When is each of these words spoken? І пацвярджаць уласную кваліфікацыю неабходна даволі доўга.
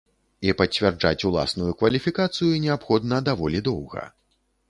І 0.47 0.53
пацвярджаць 0.61 1.25
уласную 1.29 1.73
кваліфікацыю 1.81 2.49
неабходна 2.65 3.21
даволі 3.29 3.63
доўга. 3.71 4.03